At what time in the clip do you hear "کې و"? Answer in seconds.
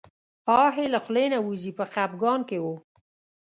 2.49-2.65